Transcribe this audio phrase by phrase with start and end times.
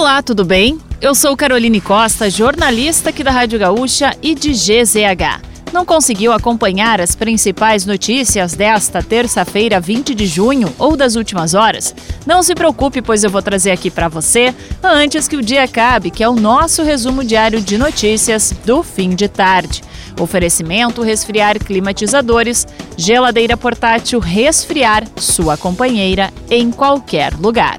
[0.00, 0.78] Olá, tudo bem?
[0.98, 5.42] Eu sou Caroline Costa, jornalista aqui da Rádio Gaúcha e de GZH.
[5.74, 11.94] Não conseguiu acompanhar as principais notícias desta terça-feira, 20 de junho ou das últimas horas?
[12.24, 16.10] Não se preocupe, pois eu vou trazer aqui para você antes que o dia acabe,
[16.10, 19.82] que é o nosso resumo diário de notícias do fim de tarde.
[20.18, 27.76] Oferecimento: resfriar climatizadores, geladeira portátil resfriar, sua companheira em qualquer lugar.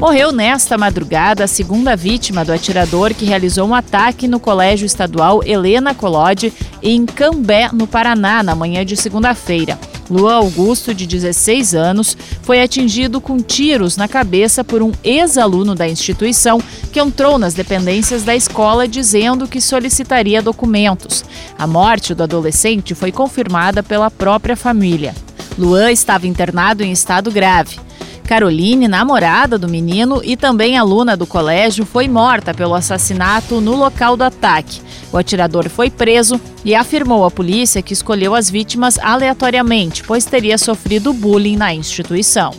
[0.00, 5.42] Morreu nesta madrugada a segunda vítima do atirador que realizou um ataque no Colégio Estadual
[5.44, 9.76] Helena Colode, em Cambé, no Paraná, na manhã de segunda-feira.
[10.08, 15.88] Luan Augusto, de 16 anos, foi atingido com tiros na cabeça por um ex-aluno da
[15.88, 21.24] instituição que entrou nas dependências da escola dizendo que solicitaria documentos.
[21.58, 25.12] A morte do adolescente foi confirmada pela própria família.
[25.58, 27.87] Luan estava internado em estado grave.
[28.28, 34.18] Caroline, namorada do menino e também aluna do colégio, foi morta pelo assassinato no local
[34.18, 34.82] do ataque.
[35.10, 40.58] O atirador foi preso e afirmou à polícia que escolheu as vítimas aleatoriamente, pois teria
[40.58, 42.52] sofrido bullying na instituição.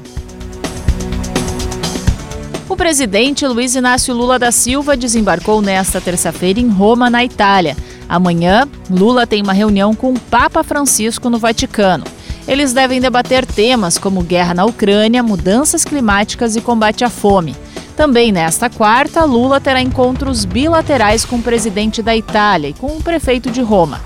[2.68, 7.78] O presidente Luiz Inácio Lula da Silva desembarcou nesta terça-feira em Roma, na Itália.
[8.08, 12.06] Amanhã, Lula tem uma reunião com o Papa Francisco no Vaticano.
[12.50, 17.56] Eles devem debater temas como guerra na Ucrânia, mudanças climáticas e combate à fome.
[17.96, 23.04] Também nesta quarta, Lula terá encontros bilaterais com o presidente da Itália e com o
[23.04, 24.02] prefeito de Roma.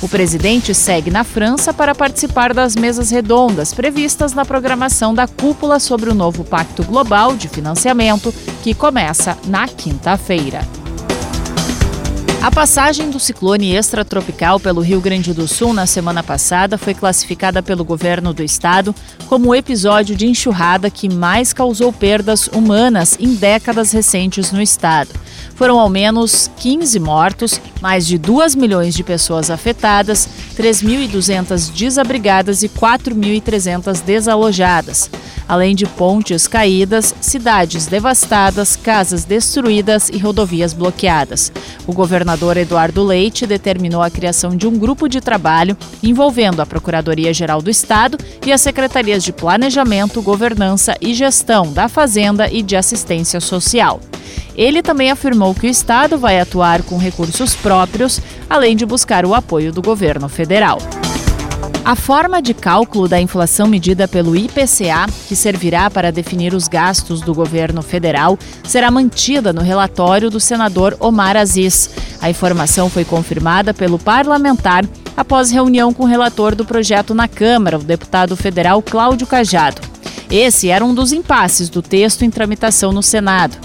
[0.00, 5.80] O presidente segue na França para participar das mesas redondas previstas na programação da cúpula
[5.80, 10.77] sobre o novo Pacto Global de Financiamento, que começa na quinta-feira.
[12.40, 17.64] A passagem do ciclone extratropical pelo Rio Grande do Sul na semana passada foi classificada
[17.64, 18.94] pelo governo do estado
[19.26, 25.10] como o episódio de enxurrada que mais causou perdas humanas em décadas recentes no estado.
[25.56, 32.68] Foram ao menos 15 mortos, mais de 2 milhões de pessoas afetadas, 3.200 desabrigadas e
[32.68, 35.10] 4.300 desalojadas
[35.48, 41.50] além de pontes caídas, cidades devastadas, casas destruídas e rodovias bloqueadas.
[41.86, 41.92] O
[42.28, 47.70] governador Eduardo Leite determinou a criação de um grupo de trabalho envolvendo a Procuradoria-Geral do
[47.70, 53.98] Estado e as secretarias de Planejamento, Governança e Gestão da Fazenda e de Assistência Social.
[54.54, 59.34] Ele também afirmou que o Estado vai atuar com recursos próprios, além de buscar o
[59.34, 60.78] apoio do governo federal.
[61.88, 67.22] A forma de cálculo da inflação medida pelo IPCA, que servirá para definir os gastos
[67.22, 71.88] do governo federal, será mantida no relatório do senador Omar Aziz.
[72.20, 74.84] A informação foi confirmada pelo parlamentar
[75.16, 79.80] após reunião com o relator do projeto na Câmara, o deputado federal Cláudio Cajado.
[80.30, 83.56] Esse era um dos impasses do texto em tramitação no Senado.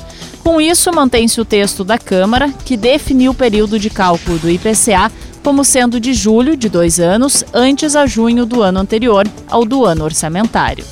[0.42, 5.12] Com isso, mantém-se o texto da Câmara, que definiu o período de cálculo do IPCA
[5.44, 9.86] como sendo de julho de dois anos, antes a junho do ano anterior ao do
[9.86, 10.86] ano orçamentário.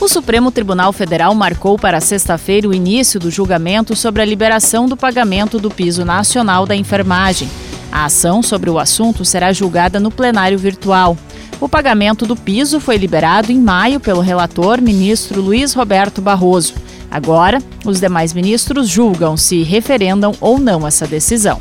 [0.00, 4.96] O Supremo Tribunal Federal marcou para sexta-feira o início do julgamento sobre a liberação do
[4.96, 7.50] pagamento do piso nacional da enfermagem.
[7.92, 11.18] A ação sobre o assunto será julgada no plenário virtual.
[11.60, 16.72] O pagamento do piso foi liberado em maio pelo relator ministro Luiz Roberto Barroso.
[17.10, 21.60] Agora, os demais ministros julgam se referendam ou não essa decisão.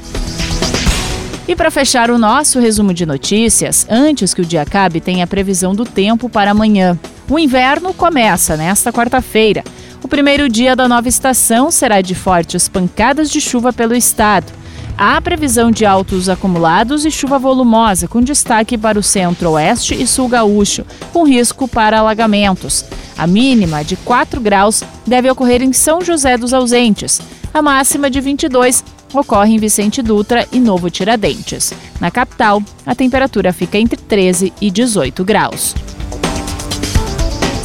[1.49, 5.27] E para fechar o nosso resumo de notícias, antes que o dia acabe, tem a
[5.27, 6.95] previsão do tempo para amanhã.
[7.27, 9.63] O inverno começa nesta quarta-feira.
[10.03, 14.53] O primeiro dia da nova estação será de fortes pancadas de chuva pelo estado.
[14.95, 20.29] Há previsão de altos acumulados e chuva volumosa, com destaque para o centro-oeste e sul
[20.29, 22.85] gaúcho, com risco para alagamentos.
[23.17, 27.19] A mínima de 4 graus deve ocorrer em São José dos Ausentes,
[27.51, 28.83] a máxima de 22
[29.13, 31.73] ocorre em Vicente Dutra e Novo Tiradentes.
[31.99, 35.75] Na capital, a temperatura fica entre 13 e 18 graus.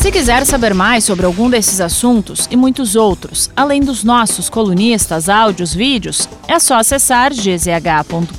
[0.05, 5.31] Se quiser saber mais sobre algum desses assuntos e muitos outros, além dos nossos colunistas,
[5.31, 8.35] áudios, vídeos, é só acessar gzh.com.br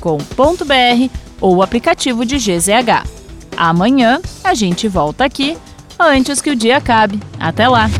[1.40, 3.04] ou o aplicativo de GZH.
[3.56, 5.58] Amanhã a gente volta aqui
[5.98, 7.18] antes que o dia acabe.
[7.40, 7.90] Até lá!